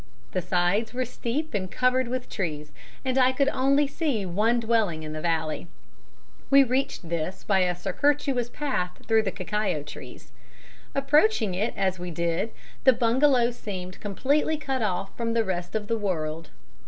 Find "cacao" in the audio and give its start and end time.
9.21-9.83